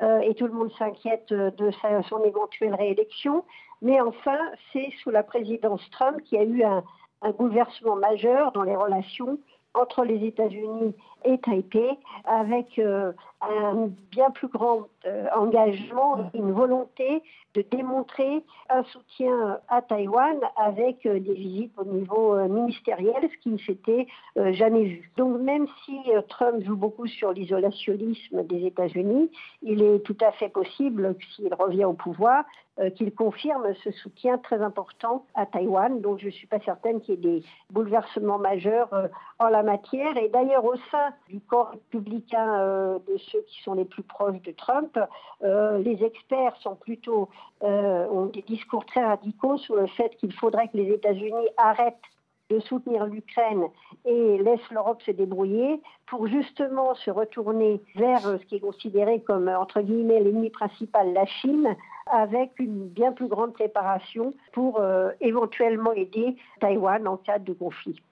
[0.00, 1.70] et tout le monde s'inquiète de
[2.08, 3.44] son éventuelle réélection.
[3.82, 4.38] Mais enfin,
[4.72, 6.82] c'est sous la présidence Trump qu'il y a eu un,
[7.22, 9.38] un bouleversement majeur dans les relations
[9.74, 17.22] entre les États-Unis et Taipei, avec euh, un bien plus grand euh, engagement, une volonté
[17.54, 23.50] de démontrer un soutien à Taïwan avec euh, des visites au niveau ministériel, ce qui
[23.50, 24.06] ne s'était
[24.52, 25.10] jamais vu.
[25.16, 29.30] Donc même si Trump joue beaucoup sur l'isolationnisme des États-Unis,
[29.62, 32.44] il est tout à fait possible, s'il revient au pouvoir,
[32.96, 36.00] qu'il confirme ce soutien très important à Taïwan.
[36.00, 38.90] Donc je ne suis pas certaine qu'il y ait des bouleversements majeurs
[39.38, 40.16] en la matière.
[40.16, 44.40] Et d'ailleurs au sein du corps républicain euh, de ceux qui sont les plus proches
[44.42, 44.98] de Trump,
[45.42, 47.28] euh, les experts sont plutôt
[47.62, 51.96] euh, ont des discours très radicaux sur le fait qu'il faudrait que les États-Unis arrêtent
[52.50, 53.64] de soutenir l'Ukraine
[54.04, 59.48] et laissent l'Europe se débrouiller pour justement se retourner vers ce qui est considéré comme,
[59.48, 61.76] entre guillemets, l'ennemi principal, la Chine,
[62.10, 64.82] avec une bien plus grande préparation pour
[65.20, 68.02] éventuellement aider Taïwan en cas de conflit.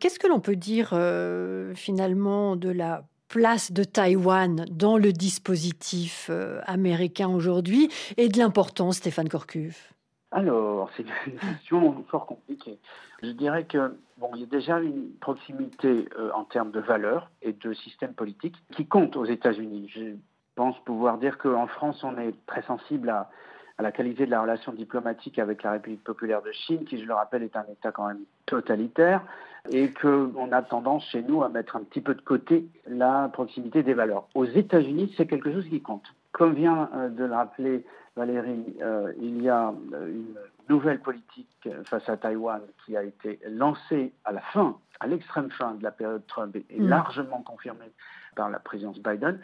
[0.00, 6.28] Qu'est-ce que l'on peut dire euh, finalement de la place de Taïwan dans le dispositif
[6.30, 9.94] euh, américain aujourd'hui et de l'importance, Stéphane Corcuff
[10.32, 12.78] Alors, c'est une question fort compliquée.
[13.22, 17.30] Je dirais que bon, il y a déjà une proximité euh, en termes de valeurs
[17.40, 19.90] et de système politique qui compte aux États-Unis.
[19.94, 20.16] Je
[20.54, 23.30] pense pouvoir dire qu'en France, on est très sensible à
[23.78, 27.06] à la qualité de la relation diplomatique avec la République populaire de Chine, qui, je
[27.06, 29.22] le rappelle, est un État quand même totalitaire,
[29.70, 33.82] et qu'on a tendance chez nous à mettre un petit peu de côté la proximité
[33.82, 34.28] des valeurs.
[34.34, 36.04] Aux États-Unis, c'est quelque chose qui compte.
[36.32, 37.84] Comme vient euh, de le rappeler
[38.16, 40.34] Valérie, euh, il y a euh, une
[40.68, 45.74] nouvelle politique face à Taïwan qui a été lancée à la fin, à l'extrême fin
[45.74, 46.88] de la période Trump et, mm.
[46.88, 47.92] largement confirmée
[48.36, 49.38] par la présidence Biden.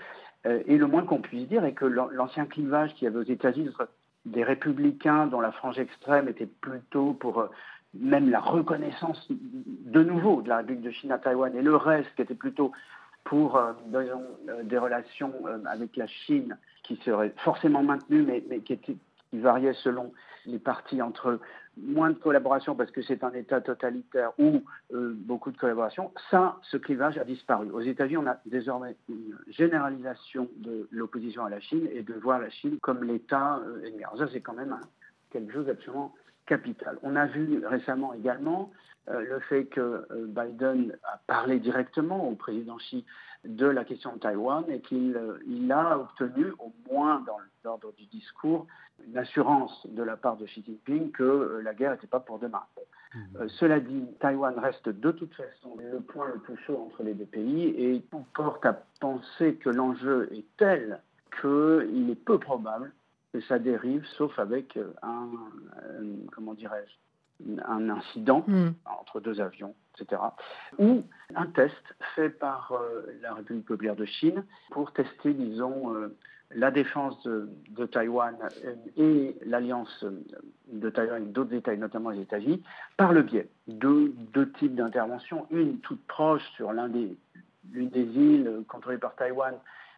[0.45, 3.71] et le moins qu'on puisse dire est que l'ancien clivage qu'il y avait aux États-Unis
[4.29, 7.47] des républicains dont la frange extrême était plutôt pour euh,
[7.95, 12.15] même la reconnaissance de nouveau de la République de Chine à Taïwan et le reste
[12.17, 12.73] qui était plutôt
[13.25, 15.33] pour euh, euh, des relations
[15.67, 18.99] avec la Chine qui seraient forcément maintenues mais, qui, qui
[19.33, 20.13] variait selon
[20.49, 21.39] les partis entre
[21.77, 26.57] moins de collaboration parce que c'est un État totalitaire ou euh, beaucoup de collaboration, ça,
[26.63, 27.71] ce clivage a disparu.
[27.71, 32.41] Aux États-Unis, on a désormais une généralisation de l'opposition à la Chine et de voir
[32.41, 34.77] la Chine comme l'État euh, ça, c'est quand même
[35.31, 36.13] quelque chose d'absolument
[36.47, 36.99] capital.
[37.03, 38.73] On a vu récemment également
[39.09, 43.05] euh, le fait que Biden a parlé directement au président Xi
[43.45, 45.17] de la question de Taïwan et qu'il
[45.73, 48.67] a obtenu, au moins dans l'ordre du discours,
[49.07, 52.39] une assurance de la part de Xi Jinping que euh, la guerre n'était pas pour
[52.39, 52.63] demain.
[53.15, 53.19] Mmh.
[53.37, 57.15] Euh, cela dit, Taïwan reste de toute façon le point le plus chaud entre les
[57.15, 61.01] deux pays et on porte à penser que l'enjeu est tel
[61.41, 62.93] qu'il est peu probable
[63.33, 65.29] que ça dérive, sauf avec euh, un,
[66.33, 66.95] comment dirais-je,
[67.67, 68.69] un incident mmh.
[68.85, 70.21] entre deux avions, etc.
[70.79, 71.75] Ou un test
[72.15, 72.73] fait par
[73.23, 76.11] la République populaire de Chine pour tester, disons,
[76.55, 78.37] la défense de, Taïwan
[78.97, 80.05] et l'alliance
[80.73, 82.63] de Taïwan avec d'autres États, et notamment les États-Unis,
[82.97, 85.47] par le biais de deux types d'interventions.
[85.51, 89.55] Une toute proche sur l'une des, des îles contrôlées par Taïwan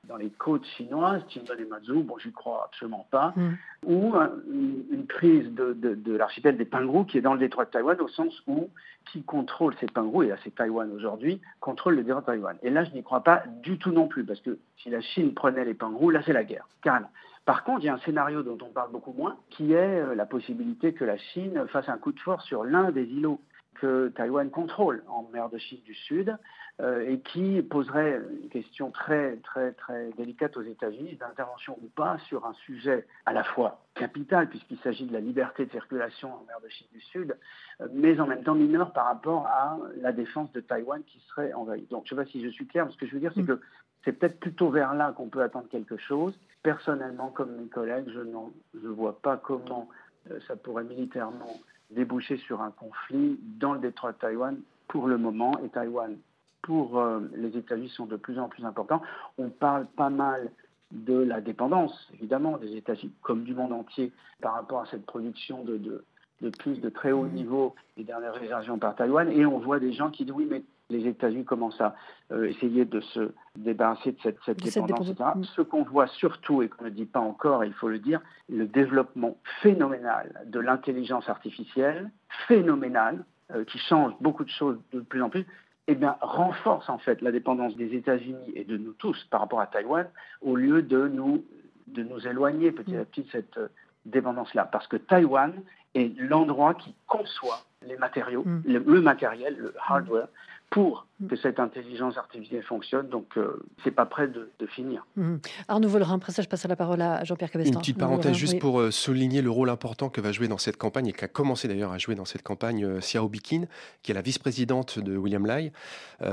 [0.09, 1.23] dans les côtes chinoises,
[1.69, 3.51] Matsu, bon, j'y crois absolument pas, mm.
[3.87, 4.15] ou
[4.51, 8.43] une, prise de, l'archipel des Pingrou qui est dans le détroit de Taïwan, au sens
[8.47, 8.69] où
[9.13, 12.57] qui contrôle ces Pingrou, et là c'est Taïwan aujourd'hui, contrôle le détroit de Taïwan.
[12.63, 15.35] Et là, je n'y crois pas du tout non plus, parce que si la Chine
[15.35, 17.11] prenait les Pingrou, là c'est la guerre, carrément.
[17.45, 20.15] Par contre, il y a un scénario dont on parle beaucoup moins, qui est euh,
[20.15, 23.41] la possibilité que la Chine fasse un coup de force sur l'un des îlots
[23.75, 26.37] que Taïwan contrôle en mer de Chine du Sud,
[26.83, 32.47] et qui poserait une question très, très, très délicate aux États-Unis d'intervention ou pas sur
[32.47, 36.57] un sujet à la fois capital, puisqu'il s'agit de la liberté de circulation en mer
[36.63, 37.37] de Chine du Sud,
[37.81, 41.53] euh, mais en même temps mineur par rapport à la défense de Taïwan qui serait
[41.53, 41.87] envahie.
[41.91, 43.33] Donc, je ne sais pas si je suis clair, mais ce que je veux dire,
[43.35, 43.61] c'est que
[44.05, 46.39] c'est peut-être plutôt vers là qu'on peut attendre quelque chose.
[46.63, 49.89] Personnellement, comme mes collègues, je ne vois pas comment
[50.31, 55.19] euh, ça pourrait militairement déboucher sur un conflit dans le détroit de Taïwan pour le
[55.19, 56.17] moment, et Taïwan
[56.63, 59.03] pour euh, les États-Unis sont de plus en plus importants.
[59.39, 60.51] On parle pas mal
[60.93, 65.63] de la dépendance, évidemment, des États-Unis comme du monde entier par rapport à cette production
[65.63, 69.31] de, de, plus de très haut niveau des dernières régions par Taïwan.
[69.31, 71.95] Et on voit des gens qui disent oui, mais les États-Unis commencent à
[72.33, 75.31] euh, essayer de se débarrasser de cette, dépendance, etc.
[75.55, 78.67] Ce qu'on voit surtout, et qu'on ne dit pas encore, il faut le dire, le
[78.67, 82.11] développement phénoménal de l'intelligence artificielle,
[82.49, 85.45] phénoménal, euh, qui change beaucoup de choses de plus en plus,
[85.87, 89.61] eh bien, renforce en fait la dépendance des États-Unis et de nous tous par rapport
[89.61, 90.09] à Taïwan,
[90.41, 91.45] au lieu de nous,
[91.89, 93.69] de nous éloigner petit à petit de cette euh,
[94.07, 94.69] dépendance-là.
[94.71, 95.53] Parce que Taïwan
[95.95, 98.63] est l'endroit qui conçoit les matériaux, mm.
[98.67, 100.29] le, matériel, le hardware,
[100.71, 101.27] pour mm.
[101.27, 103.09] que cette intelligence artificielle fonctionne.
[103.09, 105.05] Donc, euh, c'est pas prêt de, finir.
[105.17, 105.37] Mm.
[105.69, 107.75] Arnaud Vollerin, après ça, je passe la parole à Jean-Pierre Cabestan.
[107.75, 110.77] Une petite parenthèse juste pour euh, souligner le rôle important que va jouer dans cette
[110.77, 113.65] campagne et qu'a commencé d'ailleurs à jouer dans cette campagne euh, Xiao Bikin,
[114.03, 115.73] qui est la vice-présidente de William Lai.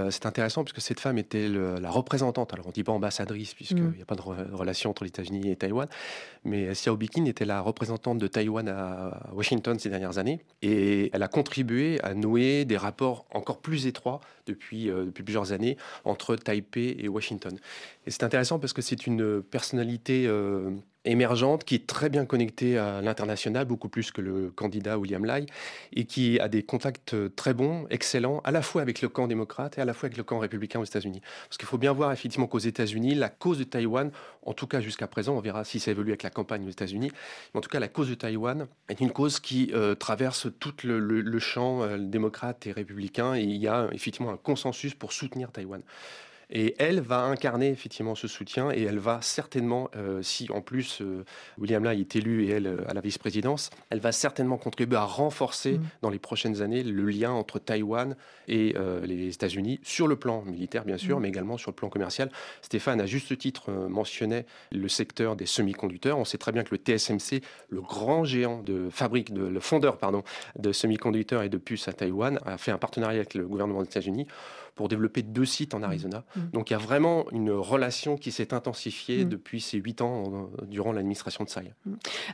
[0.10, 3.84] c'est intéressant puisque cette femme était la représentante, alors on ne dit pas ambassadrice puisqu'il
[3.84, 4.02] n'y mm.
[4.02, 5.88] a pas de relation entre les États-Unis et Taïwan,
[6.44, 11.24] mais Xiao Bikin était la représentante de Taïwan à Washington ces dernières années et elle
[11.24, 16.36] a contribué à nouer des rapports encore plus étroits depuis, euh, depuis plusieurs années entre
[16.36, 17.58] Taipei et Washington.
[18.06, 20.72] Et c'est intéressant parce que c'est une personnalité euh,
[21.08, 25.46] émergente qui est très bien connectée à l'international, beaucoup plus que le candidat William Lai,
[25.94, 29.28] et qui a des contacts euh, très bons, excellents, à la fois avec le camp
[29.28, 31.22] démocrate et à la fois avec le camp républicain aux États-Unis.
[31.48, 34.12] Parce qu'il faut bien voir effectivement qu'aux États-Unis, la cause de Taïwan,
[34.44, 37.12] en tout cas jusqu'à présent, on verra si ça évolue avec la campagne aux États-Unis,
[37.54, 41.00] mais en tout cas la cause de Taïwan est une cause qui traverse tout le,
[41.00, 45.82] le champ démocrate et républicain, et il y a effectivement un consensus pour soutenir Taïwan.
[46.50, 51.02] Et elle va incarner effectivement ce soutien et elle va certainement, euh, si en plus
[51.02, 51.26] euh,
[51.58, 55.04] William Lai est élu et elle euh, à la vice-présidence, elle va certainement contribuer à
[55.04, 55.86] renforcer mm.
[56.04, 58.16] dans les prochaines années le lien entre Taïwan
[58.48, 61.24] et les États-Unis sur le plan militaire bien sûr, mm.
[61.24, 62.32] mais également sur le plan commercial.
[62.62, 66.18] Stéphane, à juste titre, mentionnait le secteur des semi-conducteurs.
[66.18, 69.98] On sait très bien que le TSMC, le grand géant de fabrique, de, le fondeur
[69.98, 70.24] pardon,
[70.58, 73.90] de semi-conducteurs et de puces à Taïwan, a fait un partenariat avec le gouvernement des
[73.90, 74.28] États-Unis
[74.78, 76.20] pour développer deux sites en Arizona.
[76.20, 76.40] Mmh.
[76.40, 76.50] Mmh.
[76.54, 79.30] Donc il y a vraiment une relation qui s'est intensifiée mmh.
[79.30, 80.24] depuis ces huit ans
[80.62, 81.74] euh, durant l'administration de Tsai.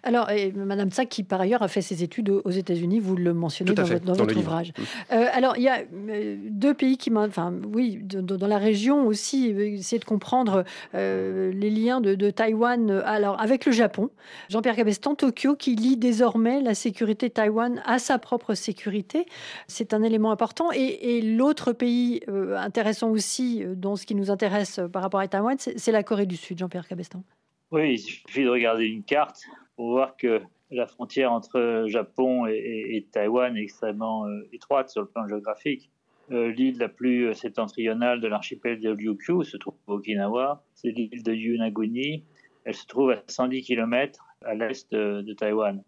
[0.04, 3.34] Alors, et Madame Tsai, qui par ailleurs a fait ses études aux États-Unis, vous le
[3.34, 4.74] mentionnez dans, votre, ouvrage.
[5.12, 9.48] Euh, alors, il y a euh, deux pays qui enfin, oui, dans la région aussi,
[9.48, 14.10] essayer de comprendre les liens de, de, Taïwan alors, avec le Japon.
[14.50, 19.26] Jean-Pierre Cabestan, Tokyo, qui lie désormais la sécurité de Taïwan à sa propre sécurité.
[19.68, 20.72] C'est un élément important.
[20.74, 25.02] Et, et l'autre pays euh, intéressant aussi euh, dans ce qui nous intéresse euh, par
[25.02, 27.24] rapport à Taïwan, c'est la Corée du Sud, Jean-Pierre Cabestan.
[27.72, 29.44] Oui, il suffit de regarder une carte
[29.78, 30.42] On voit que
[30.72, 35.90] la frontière entre Japon et, Taïwan est extrêmement étroite sur le plan géographique.
[36.30, 41.34] L'île la plus septentrionale de l'archipel de Ryukyu se trouve au Okinawa, c'est l'île de
[41.34, 42.24] Yunaguni.
[42.64, 45.84] Elle se trouve à 110 km à l'est de, Taïwan.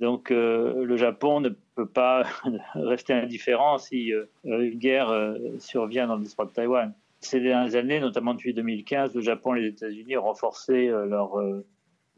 [0.00, 2.24] Donc le Japon ne peut pas
[2.74, 4.12] rester indifférent si
[4.44, 6.94] une guerre survient dans le détroit de Taïwan.
[7.20, 11.36] Ces dernières années, notamment depuis 2015, le Japon et les États-Unis ont renforcé leurs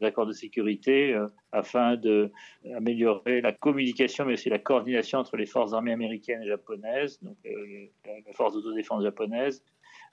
[0.03, 5.73] accords de sécurité euh, afin d'améliorer la communication, mais aussi la coordination entre les forces
[5.73, 9.63] armées américaines et japonaises, donc euh, la, force d'autodéfense japonaise,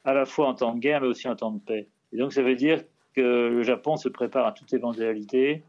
[0.05, 1.89] à la fois en temps de guerre, mais aussi en temps de paix.
[2.13, 2.83] Et donc ça veut dire
[3.15, 5.63] que le Japon se prépare à toute éventualité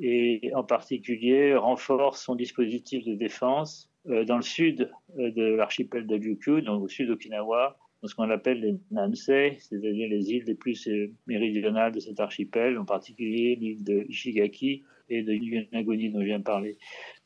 [0.00, 6.14] et en particulier renforce son dispositif de défense euh, dans le sud de l'archipel de
[6.14, 10.54] Ryukyu, donc au sud d'Okinawa, dans ce qu'on appelle les Nansei, c'est-à-dire les îles les
[10.54, 16.20] plus euh, méridionales de cet archipel, en particulier l'île de Ishigaki et de Yunaguni dont
[16.20, 16.78] je viens de parler.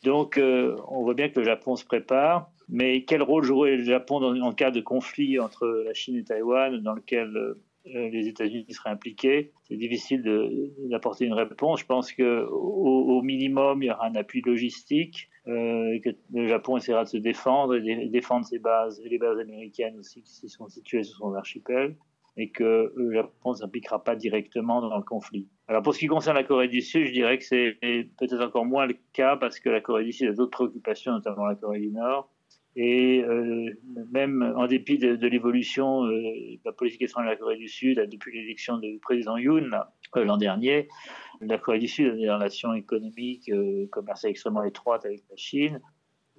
[0.03, 3.85] Donc euh, on voit bien que le Japon se prépare, mais quel rôle jouerait le
[3.85, 8.67] Japon en cas de conflit entre la Chine et Taïwan, dans lequel euh, les États-Unis
[8.71, 9.53] seraient impliqués.
[9.65, 10.23] C'est difficile
[10.91, 11.81] d'apporter une réponse.
[11.81, 16.77] Je pense qu'au au minimum, il y aura un appui logistique euh, que le Japon
[16.77, 20.69] essaiera de se défendre et défendre ses bases, et les bases américaines aussi qui sont
[20.69, 21.97] situées sur son archipel,
[22.37, 25.49] et que le Japon ne s'impliquera pas directement dans le conflit.
[25.67, 28.65] Alors pour ce qui concerne la Corée du Sud, je dirais que c'est peut-être encore
[28.65, 31.81] moins le cas parce que la Corée du Sud a d'autres préoccupations, notamment la Corée
[31.81, 32.31] du Nord.
[32.75, 33.71] Et euh,
[34.13, 37.99] même en dépit de, l'évolution euh, de la politique étrangère de la Corée du Sud
[38.11, 39.71] depuis l'élection du président Yoon
[40.21, 40.89] l'an dernier,
[41.41, 45.81] la Corée du Sud a des relations économiques, euh, commerciales extrêmement étroites avec la Chine.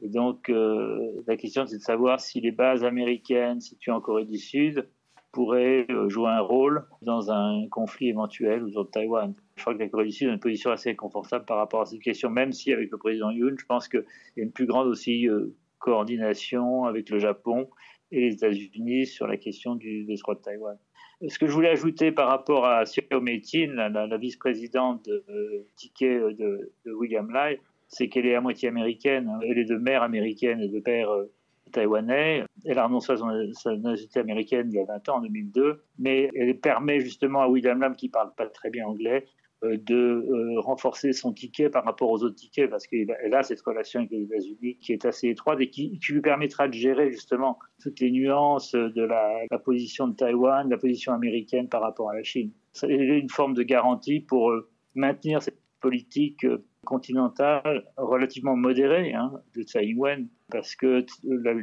[0.02, 4.26] Et donc, euh, la question, c'est de savoir si les bases américaines situées en Corée
[4.26, 4.88] du Sud
[5.32, 9.34] pourraient euh, jouer un rôle dans un conflit éventuel autour de Taïwan.
[9.56, 11.86] Je crois que la Corée du Sud a une position assez confortable par rapport à
[11.86, 14.04] cette question, même si avec le président Yoon, je pense qu'il
[14.38, 15.28] y a une plus grande aussi
[15.84, 17.70] coordination avec le Japon
[18.12, 20.78] et les États-Unis sur la question du détroit de Taïwan.
[21.28, 26.18] Ce que je voulais ajouter par rapport à Xiao Meitin, la, vice-présidente de euh, ticket
[26.18, 29.30] euh, de, William Lai, c'est qu'elle est à moitié américaine.
[29.44, 31.32] Elle est de mère américaine et de père euh,
[31.72, 32.44] taïwanais.
[32.66, 36.30] Elle a renoncé à sa nationalité américaine il y a 20 ans, en 2002, mais
[36.34, 39.26] elle permet justement à William Lam, qui parle pas très bien anglais,
[39.64, 44.02] de euh, renforcer son ticket par rapport aux autres tickets parce qu'elle a cette relation
[44.02, 48.00] avec les États-Unis qui est assez étroite et qui, lui permettra de gérer justement toutes
[48.00, 52.52] les nuances de la, position de Taïwan, la position américaine par rapport à la Chine.
[52.74, 56.46] C'est une forme de garantie pour euh, maintenir cette politique
[56.86, 61.06] continentale relativement modérée hein, de Tsai Ing-wen parce que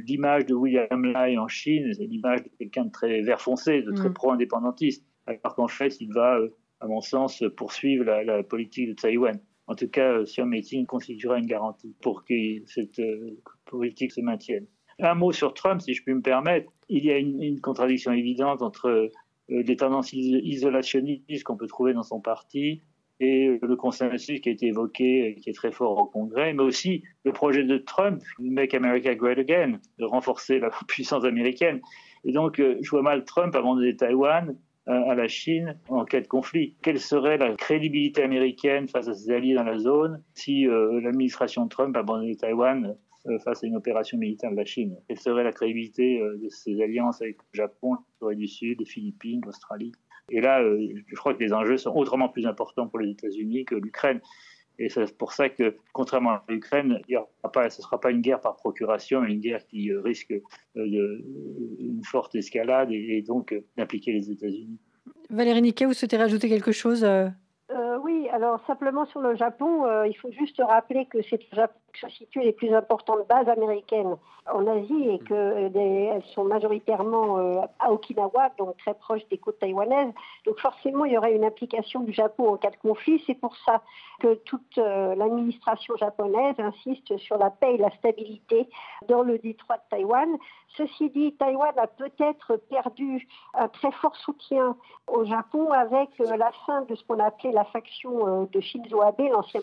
[0.07, 3.93] l'image de William Lai en Chine, c'est l'image de quelqu'un de très vert foncé, de
[3.93, 4.15] très mm.
[4.15, 6.39] pro-indépendantiste, alors qu'en fait, il va
[6.81, 9.39] à mon sens, poursuivre la, politique de Taïwan.
[9.67, 12.35] En tout cas, Xiao Meeting constituera une garantie pour que
[12.67, 14.67] cette euh, politique se maintienne.
[14.99, 16.71] Un mot sur Trump, si je puis me permettre.
[16.89, 19.09] Il y a une, contradiction évidente entre euh,
[19.49, 22.83] les tendances isolationnistes qu'on peut trouver dans son parti
[23.21, 27.03] et le consensus qui a été évoqué, qui est très fort au Congrès, mais aussi
[27.25, 31.81] le projet de Trump, Make America Great Again, de renforcer la puissance américaine.
[32.25, 34.57] Et donc, euh, je vois mal Trump abandonner Taïwan
[34.91, 36.75] à la Chine en cas de conflit.
[36.83, 41.69] Quelle serait la crédibilité américaine face à ses alliés dans la zone si euh, l'administration
[41.69, 44.97] Trump abandonnait Taïwan euh, face à une opération militaire de la Chine?
[45.09, 48.81] Quelle serait la crédibilité euh, de ces alliances avec le Japon, la Corée du Sud,
[48.81, 49.93] les Philippines, l'Australie?
[50.33, 53.75] Et là, je crois que les enjeux sont autrement plus importants pour les États-Unis que
[53.75, 54.21] l'Ukraine.
[54.81, 58.57] Et c'est pour ça que, contrairement à l'Ukraine, ce ne sera pas une guerre par
[58.57, 60.43] procuration, mais une guerre qui euh, risque euh,
[61.79, 64.79] une forte escalade et, donc euh, d'impliquer les États-Unis.
[65.29, 67.07] Valérie Niquet, vous souhaitez rajouter quelque chose
[68.03, 72.09] Oui, alors simplement sur le Japon, il faut juste rappeler que c'est le Japon se
[72.09, 74.17] situe les plus importantes bases américaines
[74.53, 80.13] en Asie et qu'elles sont majoritairement euh, à Okinawa, donc très proche des côtes taïwanaises.
[80.47, 83.23] Donc forcément, il y aurait une implication du Japon en cas de conflit.
[83.27, 83.83] C'est pour ça
[84.21, 88.69] que toute euh, l'administration japonaise insiste sur la paix et la stabilité
[89.09, 90.37] dans le détroit de Taïwan.
[90.77, 94.77] Ceci dit, Taïwan a peut-être perdu un très fort soutien
[95.07, 99.21] au Japon avec euh, la fin de ce qu'on appelait la faction de Shinzo Abe,
[99.21, 99.61] l'ancien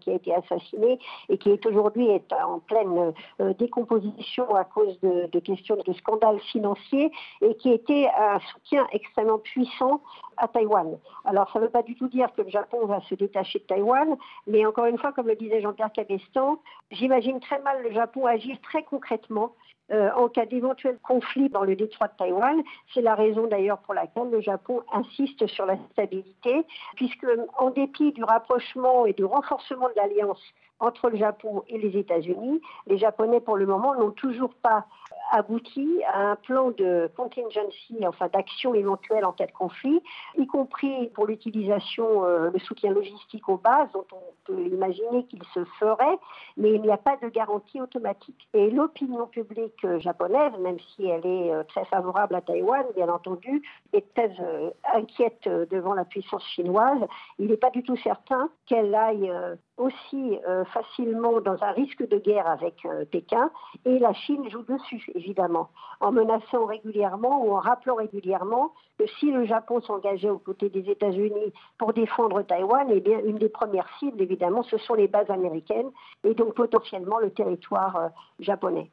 [0.00, 2.08] qui a été assassiné et qui est aujourd'hui
[2.44, 8.38] en pleine euh, décomposition à cause de, questions de scandales financiers et qui était un
[8.52, 10.00] soutien extrêmement puissant
[10.36, 10.96] à Taïwan.
[11.24, 13.64] Alors ça ne veut pas du tout dire que le Japon va se détacher de
[13.64, 14.16] Taïwan,
[14.46, 16.58] mais encore une fois, comme le disait Jean-Pierre Cabestan,
[16.92, 19.54] j'imagine très mal le Japon agir très concrètement
[19.92, 22.62] euh, en cas d'éventuel conflit dans le détroit de Taïwan.
[22.94, 26.64] C'est la raison d'ailleurs pour laquelle le Japon insiste sur la stabilité,
[26.96, 27.26] puisque
[27.58, 30.42] en dépit du rapprochement et du renforcement de l'alliance
[30.82, 34.84] entre le Japon et les États-Unis, les Japonais pour le moment n'ont toujours pas
[35.32, 40.00] abouti à un plan de contingency, enfin d'action éventuelle en cas de conflit,
[40.36, 45.42] y compris pour l'utilisation, euh, le soutien logistique aux bases, dont on peut imaginer qu'il
[45.54, 46.18] se ferait,
[46.58, 48.46] mais il n'y a pas de garantie automatique.
[48.52, 53.62] Et l'opinion publique japonaise, même si elle est euh, très favorable à Taïwan, bien entendu,
[53.94, 57.00] est très euh, inquiète devant la puissance chinoise.
[57.38, 59.32] Il n'est pas du tout certain qu'elle aille
[59.78, 60.38] aussi
[60.72, 63.50] facilement dans un risque de guerre avec Pékin,
[63.84, 65.68] et la Chine joue dessus évidemment,
[66.00, 70.90] en menaçant régulièrement ou en rappelant régulièrement que si le Japon s'engageait aux côtés des
[70.90, 75.30] États-Unis pour défendre Taïwan, eh bien, une des premières cibles, évidemment, ce sont les bases
[75.30, 75.90] américaines
[76.24, 78.08] et donc potentiellement le territoire euh,
[78.40, 78.90] japonais.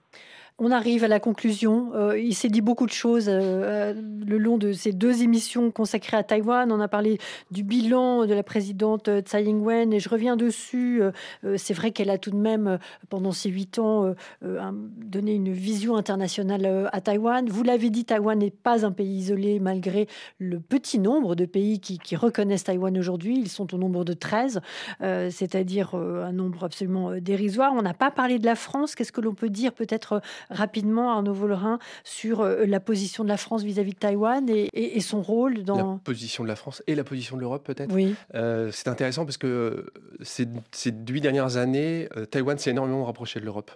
[0.62, 1.92] On arrive à la conclusion.
[1.96, 6.18] Euh, il s'est dit beaucoup de choses euh, le long de ces deux émissions consacrées
[6.18, 6.70] à Taïwan.
[6.70, 7.18] On a parlé
[7.50, 11.02] du bilan de la présidente Tsai Ing-wen et je reviens dessus.
[11.02, 15.96] Euh, c'est vrai qu'elle a tout de même, pendant ces huit ans, donné une vision
[15.96, 17.48] internationale à Taïwan.
[17.48, 20.08] Vous l'avez dit, Taïwan n'est pas un pays isolé malgré
[20.40, 23.38] le petit nombre de pays qui, qui reconnaissent Taïwan aujourd'hui.
[23.40, 24.62] Ils sont au nombre de 13,
[25.00, 27.74] c'est-à-dire un nombre absolument dérisoire.
[27.76, 28.96] On n'a pas parlé de la France.
[28.96, 33.38] Qu'est-ce que l'on peut dire peut-être rapidement, Arnaud Vollerin, sur euh, la position de la
[33.38, 35.94] France vis-à-vis de Taïwan et, son rôle dans...
[35.94, 38.16] La position de la France et la position de l'Europe peut-être Oui.
[38.36, 39.86] Euh, c'est intéressant parce que euh,
[40.22, 43.72] ces, ces huit dernières années, Taïwan s'est énormément rapproché de l'Europe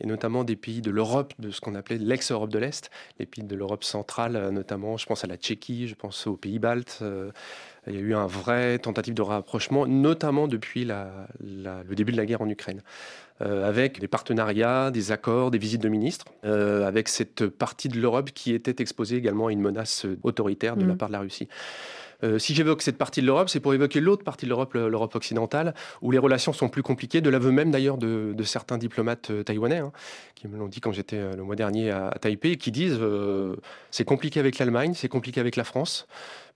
[0.00, 3.44] et notamment des pays de l'Europe, de ce qu'on appelait l'ex-Europe de l'Est, les pays
[3.44, 7.02] de l'Europe centrale notamment, je pense à la Tchéquie, je pense aux pays baltes.
[7.86, 12.26] Il y a eu un vrai tentative de rapprochement, notamment depuis le début de la
[12.26, 12.82] guerre en Ukraine.
[13.42, 18.00] Euh, avec des partenariats, des accords, des visites de ministres, euh, avec cette partie de
[18.00, 20.96] l'Europe qui était exposée également à une menace autoritaire de la mm.
[20.96, 21.46] part de la Russie.
[22.24, 25.14] Euh, si j'évoque cette partie de l'Europe, c'est pour évoquer l'autre partie de l'Europe, l'Europe
[25.14, 29.80] occidentale, où les relations sont plus compliquées, de l'aveu même d'ailleurs de, certains diplomates taïwanais,
[29.80, 29.92] hein,
[30.34, 32.98] qui me l'ont dit quand j'étais le mois dernier à, Taipei, qui disent
[33.90, 36.06] c'est compliqué avec l'Allemagne, c'est compliqué avec la France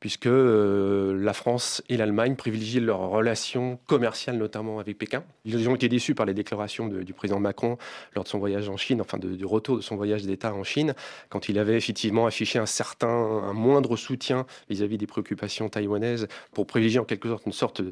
[0.00, 5.22] puisque euh, la France et l'Allemagne privilégient leurs relations commerciales, notamment avec Pékin.
[5.44, 7.76] Ils ont été déçus par les déclarations du président Macron
[8.14, 10.94] lors de son voyage en Chine, enfin du retour de son voyage d'État en Chine,
[11.28, 16.66] quand il avait effectivement affiché un certain, un moindre soutien vis-à-vis des préoccupations taïwanaises pour
[16.66, 17.82] privilégier en quelque sorte une sorte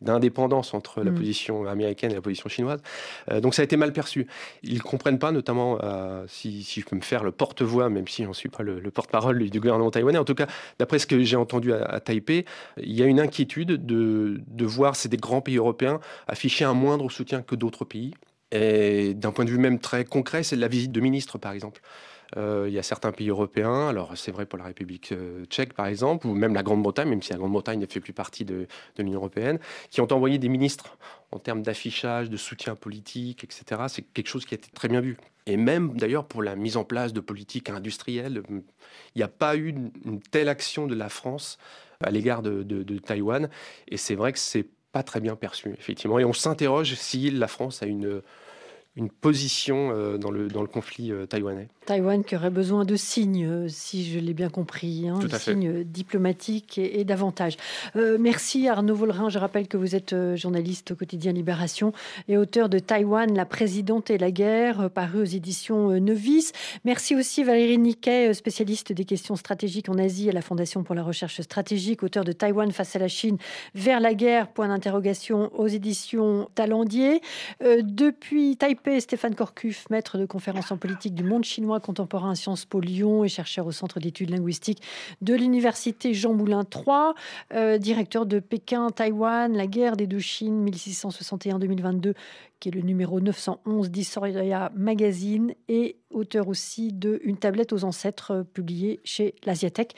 [0.00, 1.14] d'indépendance entre la mm.
[1.14, 2.82] position américaine et la position chinoise.
[3.30, 4.26] Euh, donc ça a été mal perçu.
[4.62, 8.22] Ils ne comprennent pas, notamment, euh, si, je peux me faire le porte-voix, même si
[8.22, 10.46] je ne suis pas le, porte-parole du gouvernement taïwanais, en tout cas,
[10.78, 12.44] d'après ce que j'ai entendu à, Taipei,
[12.78, 16.74] il y a une inquiétude de, de voir ces des grands pays européens afficher un
[16.74, 18.14] moindre soutien que d'autres pays.
[18.52, 21.80] Et d'un point de vue même très concret, c'est la visite de ministres, par exemple.
[22.36, 25.74] Euh, il y a certains pays européens, alors c'est vrai pour la République euh, tchèque
[25.74, 28.66] par exemple, ou même la Grande-Bretagne, même si la Grande-Bretagne ne fait plus partie de,
[28.98, 29.58] l'Union européenne,
[29.90, 30.98] qui ont envoyé des ministres
[31.30, 33.82] en termes d'affichage, de soutien politique, etc.
[33.88, 35.16] C'est quelque chose qui a été très bien vu.
[35.46, 38.62] Et même d'ailleurs pour la mise en place de politiques industrielles, il
[39.16, 41.58] n'y a pas eu une, telle action de la France
[42.02, 43.48] à l'égard de, de Taïwan.
[43.88, 46.18] Et c'est vrai que c'est pas très bien perçu, effectivement.
[46.18, 48.22] Et on s'interroge si la France a une
[48.96, 51.68] une position euh, dans, le, dans le conflit euh, taïwanais.
[51.84, 55.84] Taïwan qui aurait besoin de signes, euh, si je l'ai bien compris, hein, de signes
[55.84, 57.56] diplomatiques et, davantage.
[57.94, 59.28] merci Arnaud Vollerin.
[59.28, 61.92] Je rappelle que vous êtes journaliste au quotidien Libération
[62.26, 66.52] et auteur de Taïwan, la présidente et la guerre, paru aux éditions Novice.
[66.84, 71.04] Merci aussi Valérie Niquet, spécialiste des questions stratégiques en Asie à la Fondation pour la
[71.04, 73.36] recherche stratégique, auteur de Taïwan face à la Chine,
[73.74, 77.20] vers la guerre, point d'interrogation aux éditions Talendier.
[77.60, 82.80] depuis Taipei, Stéphane Corcuff, maître de conférence en politique du monde chinois contemporain Sciences Po
[82.80, 84.80] Lyon et chercheur au Centre d'études linguistiques
[85.22, 87.12] de l'Université Jean Moulin III,
[87.52, 92.14] euh, directeur de Pékin, Taïwan, la guerre des deux Chines 1661-2022,
[92.60, 98.30] qui est le numéro 911 d'Historia Magazine et auteur aussi de Une tablette aux ancêtres
[98.32, 99.92] euh, publié chez l'Asiatech.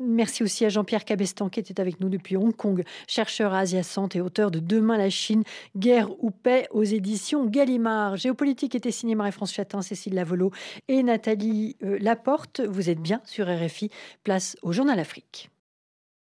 [0.00, 3.82] Merci aussi à Jean-Pierre Cabestan qui était avec nous depuis Hong Kong, chercheur à Asia
[4.14, 5.42] et auteur de Demain la Chine,
[5.76, 8.16] guerre ou paix aux éditions Gallimard.
[8.16, 10.50] Géopolitique était signé Marie-France Chatin, Cécile Lavolo
[10.88, 12.60] et Nathalie euh, Laporte.
[12.60, 13.90] Vous êtes bien sur RFI,
[14.24, 15.50] place au Journal Afrique.